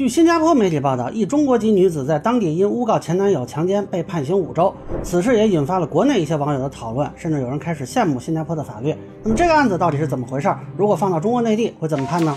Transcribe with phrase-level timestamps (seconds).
[0.00, 4.74] 据新加坡媒体报道，一中国籍女子在当地因诬告前男友强奸被判刑五周。
[5.02, 8.96] 此事也引发了国内一些网友的讨论，甚至有人开始羡慕新加坡的法律。
[9.22, 10.50] 那么这个案子到底是怎么回事？
[10.74, 12.34] 如果放到中国内地会怎么判呢？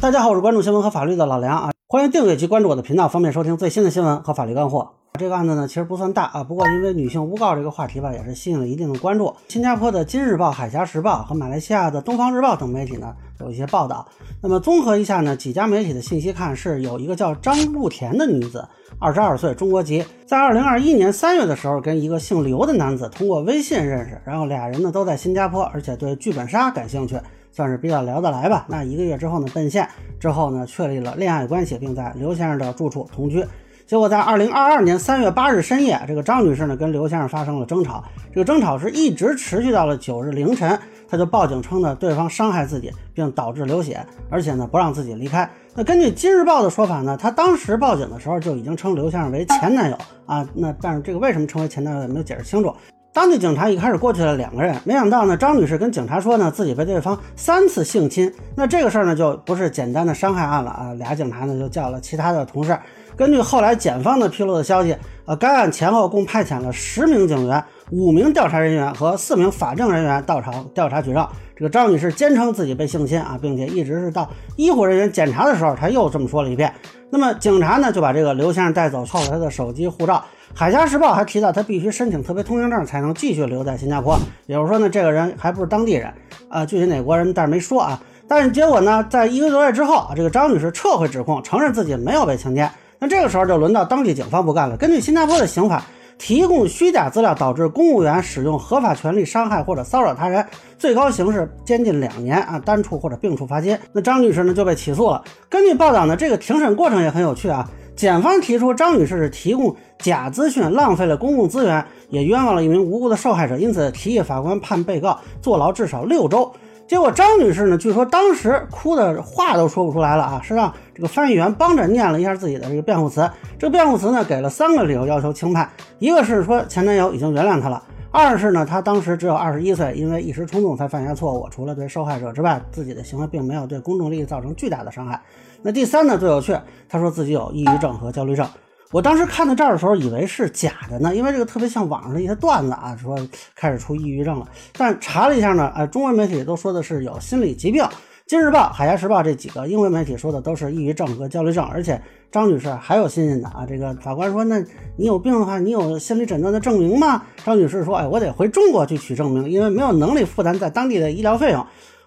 [0.00, 4.94] 大家好，我是关注新闻和法律的老梁啊，欢迎订阅及关注我的频道，方便收听最新的新闻和法律干货。
[5.16, 9.32] 这个案子呢，其实不算大啊，不过因为女性诬告这个话题吧，也是吸引了一定的关注。
[9.46, 14.04] 新加坡的《今日报》《海峡时报》和马来西亚的《东方日报》等媒体呢，有一些报道。
[14.42, 18.66] 那么综合一下呢，几家媒体的信息看，是有一个叫张露田的女子，
[18.98, 27.16] 二十二岁，中国籍，在二零二一年三月的时候，跟一个姓刘的男子通过微信认识，然后俩人呢都在新加坡，而且对剧本杀感兴趣，
[27.52, 28.66] 算是比较聊得来吧。
[28.68, 29.88] 那一个月之后呢，奔现
[30.18, 33.46] 之后呢，确立了恋爱关系，并在刘先生的住处同居。
[33.86, 38.02] 结果在二零二二年三月八日深夜，这个张女士呢跟刘先生发生了争吵，
[38.32, 45.48] 这个争吵是一直持续到了九日凌晨，她就报警称呢对方伤害自己，并导致流血，而且呢不让自己离开。
[45.74, 52.74] 那根据《今日报》的说法呢，她当时报警的时候就已经称刘先生为前男友啊，那但是这个为什么称为前男友也没有解释清楚。
[53.12, 62.76] 当地警察一开始过去了两个人，没想到呢张女士跟警察说呢自己被对方三次性侵，那这个事儿呢就不是简单的伤害案了啊，俩警察呢就叫了其他的同事。
[63.16, 71.26] 根据后来检方的披露的消息，呃，该案前后共派遣了十名警员、五名调查人员和四名法证人员到场调查取证。
[71.56, 76.72] 这个张女士坚称自己被性侵啊，并且一直是到医护人员检查的时候，她又这么说了一遍。
[77.10, 80.24] 那么警察呢就把这个刘先生带走，扣了他的手机、护照。
[80.52, 84.18] 海峡时报还提到，他必须申请特别通行证才能继续留在新加坡。
[84.46, 86.12] 也就是说呢，这个人还不是当地人
[86.48, 88.00] 啊，具体哪国人但是没说啊。
[88.26, 92.68] 但是结果呢，在一个多月之后，这个张女士撤回指控，承认自己没有被强奸。
[93.04, 94.78] 那这个时候就轮到当地警方不干了。
[94.78, 95.84] 根据新加坡的刑法，
[96.16, 100.42] 提供虚假资料导致公务员使用合法权利伤害或者骚扰他人，
[100.78, 103.78] 最高刑是监禁两年啊，单处或者并处罚金。
[103.92, 105.22] 那张女士呢就被起诉了。
[105.50, 107.68] 根据报道呢，这个庭审过程也很有趣啊。
[107.94, 116.50] 检方提出张女士是提供假资讯，浪费了公共资源，也冤枉了一名无辜的受害者，因此提议法官判被告坐牢至少六周。
[116.86, 123.28] 结果张女士呢，据说当时哭的话都说不出来了啊，是让这个翻译员帮着念了一下自己的这个辩护词。
[123.58, 125.68] 这个辩护词呢，给了三个理由要求轻判，
[125.98, 135.18] 一个是说前男友已经原谅她了，二是呢她当时只有二十一岁，因为一时冲动才犯下错误，除了对受害者之外，自己的行为并没有对公众利益造成巨大的伤害。
[135.62, 136.54] 那第三呢最有趣，
[136.86, 138.46] 她说自己有抑郁症和焦虑症。
[138.94, 143.18] 我当时看到这儿的时候，以为是假的呢，因为这个特别像网上的一些段子啊，说
[143.56, 144.46] 开始出抑郁症了。
[144.78, 147.82] 但查了一下呢，呃，中文媒体都说的是有心理疾病，
[148.24, 151.64] 《今日报》《海峡时报》这几个英文媒体说的都是抑郁症和焦虑症。
[151.64, 152.00] 而且
[152.30, 154.62] 张女士还有信心的啊，这个法官说，那
[154.96, 157.24] 你有病的话，你有心理诊断的证明吗？
[157.44, 161.66] 张女士说，哎，我得回中国去取证明，因为没有能力负担在当地的医疗费用。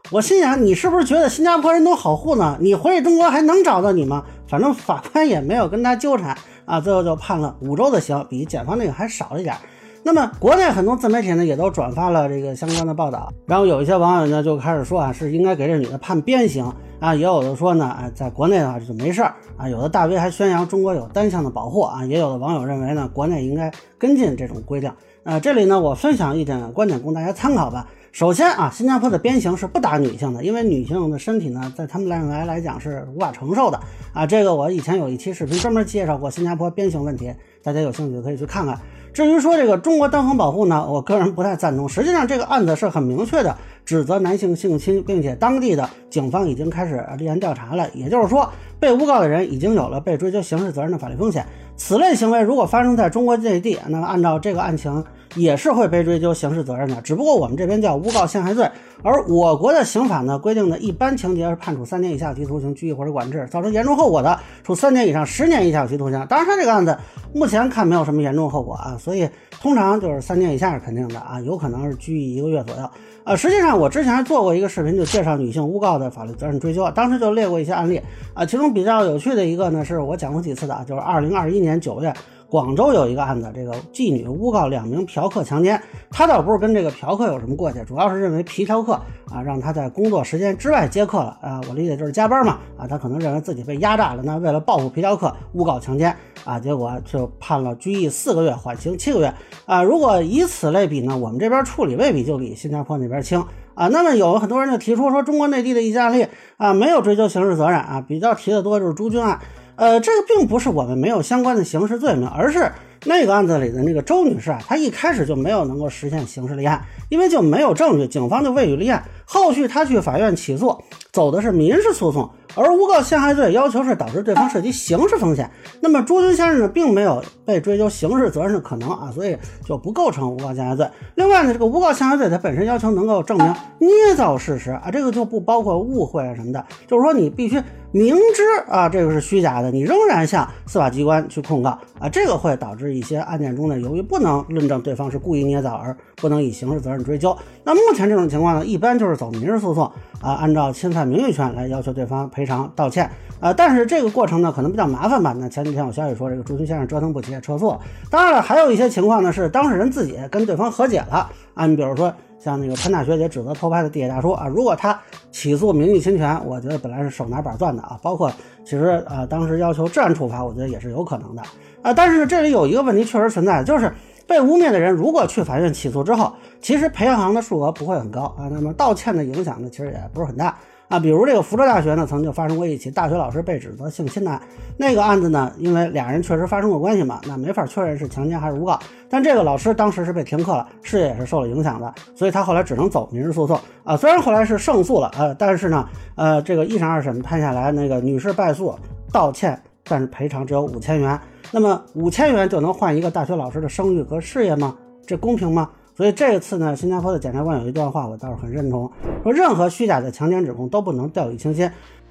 [0.09, 2.57] 我心想，你是不是觉得新加坡人都好糊呢？
[2.61, 4.23] 你回中国还能找到你吗？
[4.47, 6.37] 反正法官也没有跟他纠缠
[6.67, 9.55] 啊，最后就判了五周的刑，比检方那个还少一点。
[10.03, 24.91] 那么国内很多自媒体呢也都转发了这个相关的报道，然后有一些网友呢就开始说啊，是应该给这女的判鞭刑啊，也有的说呢，哎，在国内的话就没事儿啊，有的大 V 还宣扬中国有单向的保护啊，也有的网友认为呢，国内应该跟进这种规定。
[25.23, 27.87] 呃，这里呢我分享一点观点供大家参考吧。
[28.17, 33.79] 首先啊，新加坡的鞭刑是不打女性的，因为女性的身体呢，在他们认为来讲是无法承受的
[34.11, 34.25] 啊。
[34.25, 38.75] 这个我以前有一期视频专门介绍过新加坡鞭刑问题，大家有兴趣可以去看看。
[39.13, 41.87] 至于说这个中国单方保护呢，我个人不太赞同。
[41.87, 51.45] 实际上这个案子是很明确的指责男性性侵，并且当地的警方已经开始立案调查了，也就是说，被诬告的人已经有了被追究刑事责任的法律风险。
[51.75, 55.05] 此类行为如果发生在中国内地，那么按照这个案情。
[55.35, 58.69] 也是会被追究刑事责任的，只不过我们这边叫诬告陷害罪，
[59.03, 66.25] 而我国的刑法呢规定的一般情节是判处三年以下有期徒刑、拘役或者管制，造成严重后果的，处三年以上十年以下有期徒刑。
[66.27, 66.97] 当然，他这个案子
[67.33, 69.29] 目前看没有什么严重后果啊，所以
[69.61, 72.89] 通常就是三年以下是肯定的啊，有可能是拘役一个月左右。
[73.23, 78.01] 呃，实际上我之前做过一个视频，就介绍女性诬告的法律责任追究，当时就列过一些案例
[78.33, 82.13] 啊，其中比较有趣的一个呢，是我讲过几次的啊，就是二零二一年九月。
[82.49, 88.93] 广州有一个案子，这个妓女诬告两名嫖客强奸，她倒不是跟这个嫖客有什么过节，主要是认为皮条客
[89.29, 96.15] 啊让他在工作时间之外接客了啊，我理解就是加班嘛啊，他可能认为自己被压榨了，那为了报复皮条客诬告强奸
[96.45, 99.33] 啊，结果就判了拘役四个月，缓刑七个月
[99.65, 99.83] 啊。
[99.83, 103.43] 如果以此类比呢，我们这边处理未必就比新加坡那边轻
[103.73, 103.89] 啊。
[103.89, 109.37] 那么有很多人就提出说，中国内地的一些案例啊没有追究刑事责任啊，比较提的多就是朱军案。
[109.77, 112.71] 呃，这个并不是我们没有相关的刑事罪名，而是
[113.07, 119.03] 那个案子里的那个周女士啊，她一开始就没有能够实现刑事立案，因为就没有证据，警方就未予立案。
[119.25, 120.77] 后续她去法院起诉，
[121.11, 122.29] 走的是民事诉讼。
[122.55, 125.47] 而诬告陷害罪要求是导致对方涉及刑事风险，
[125.79, 130.89] 那么朱军先生呢，并没有被追究刑事责任的可能啊，所以就不构成诬告陷害罪。
[131.15, 133.45] 另外呢，这个诬告陷害罪它本身要求能够证明
[133.77, 137.61] 捏造事实啊，这个就不包括误会啊什么的，就是说你必须。
[137.93, 141.69] 明知啊这个是虚假的，你仍然向司法机关去控告
[141.99, 147.37] 啊，这个会导致一些案件中呢，由于不能论证对方是故意捏造而不能以刑事责任追究。
[147.63, 149.85] 那目前这种情况呢，一般就是走民事诉讼
[150.21, 153.09] 啊，按照侵犯名誉权来要求对方赔偿道歉
[153.39, 153.53] 啊。
[153.53, 155.33] 但是这个过程呢，可能比较麻烦吧？
[155.37, 157.77] 那前几天有消息说，这个朱军先生折腾不起，撤诉。
[158.09, 161.65] 当然了，还有一些情况呢，是当事人自己跟对方和解了啊。
[161.65, 162.13] 你比如说。
[162.39, 164.97] 像那个潘大学姐指责偷拍的地铁大叔啊，如果他
[165.37, 167.95] 起诉名誉侵权，我觉得本来是手拿板攥的啊。
[168.01, 168.31] 包括
[168.65, 171.43] 其实呃，当时要求治安处罚，我觉得也是有可能的
[171.83, 171.93] 啊。
[171.93, 173.93] 但是这里有一个问题确实存在，就是
[174.25, 178.49] 被污蔑的人如果去法院起诉之后，其实赔偿的数额不会很高啊。
[178.51, 180.57] 那么道歉的影响呢，其实也不是很大。
[180.89, 184.41] 啊，比如这个福州大学呢，曾经发生过一起大学老师被指责性侵的案。
[184.77, 188.79] 那个案子呢，因为俩人确实发生过关系嘛，那没法确认是强奸还是诬告。
[189.09, 193.97] 但这个老师当时是被停课了，事业也是受了影响的，所以他后来只能走民事诉讼啊。
[193.97, 198.73] 虽然后来是胜诉了，呃，但是呢，呃，这个一审二审判下来，那个女士败诉，
[199.11, 201.19] 道歉，但是赔偿只有五千元。
[201.51, 204.73] 那么五千元就能换一个大学老师的声誉和事业吗？
[205.05, 205.69] 这公平吗？
[205.97, 208.87] 所以这一次呢，新加坡的检察官有一段话，我倒是很认同，
[209.23, 211.67] 说任何虚假的强奸指控都不能掉以轻心。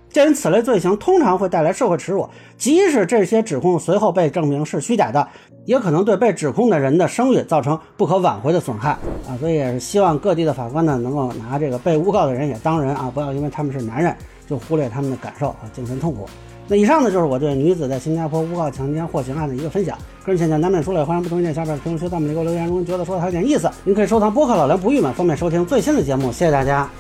[0.08, 5.28] 鉴于此类罪行通常会带来社会耻辱，即使这些指控随后被证明是虚假的，
[5.66, 8.90] 也可能对被指控的人的声誉造成不可挽回的损害
[9.28, 9.38] 啊。
[9.38, 14.12] 所以也是希望各地的法官呢，能够拿这个被诬告的人也当人啊，不要因为他们是男人
[14.48, 16.28] 就忽略他们的感受啊，精神痛苦。
[16.68, 19.96] 那以上呢，就是我对女子在新加坡诬告强奸获刑案的一个分享。
[20.24, 22.66] 个人浅见难免疏漏，欢迎不同意见下边评论区弹幕里给我留言。
[22.66, 26.32] 如果觉得说的还有点意思，您可以收藏播客老梁不郁闷，方便收听最新的节目。
[26.32, 26.90] 谢谢大家。